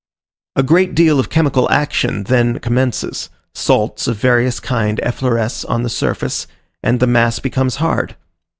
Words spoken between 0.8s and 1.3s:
deal of